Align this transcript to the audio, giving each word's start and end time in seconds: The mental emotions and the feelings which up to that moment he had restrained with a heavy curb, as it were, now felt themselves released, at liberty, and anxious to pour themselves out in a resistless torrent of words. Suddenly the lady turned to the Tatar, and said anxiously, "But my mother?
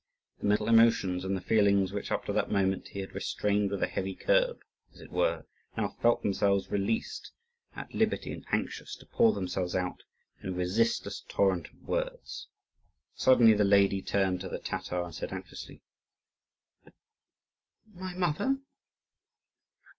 The 0.39 0.47
mental 0.47 0.67
emotions 0.67 1.23
and 1.23 1.37
the 1.37 1.41
feelings 1.41 1.93
which 1.93 2.11
up 2.11 2.25
to 2.25 2.33
that 2.33 2.49
moment 2.49 2.87
he 2.87 3.01
had 3.01 3.13
restrained 3.13 3.69
with 3.69 3.83
a 3.83 3.87
heavy 3.87 4.15
curb, 4.15 4.59
as 4.91 4.99
it 4.99 5.11
were, 5.11 5.45
now 5.77 5.95
felt 6.01 6.23
themselves 6.23 6.71
released, 6.71 7.29
at 7.75 7.93
liberty, 7.93 8.31
and 8.31 8.43
anxious 8.51 8.95
to 8.95 9.05
pour 9.05 9.31
themselves 9.31 9.75
out 9.75 10.01
in 10.41 10.49
a 10.49 10.53
resistless 10.53 11.23
torrent 11.29 11.67
of 11.67 11.87
words. 11.87 12.47
Suddenly 13.13 13.53
the 13.53 13.63
lady 13.63 14.01
turned 14.01 14.41
to 14.41 14.49
the 14.49 14.57
Tatar, 14.57 15.03
and 15.03 15.13
said 15.13 15.31
anxiously, 15.31 15.83
"But 16.83 16.95
my 17.93 18.15
mother? 18.15 18.57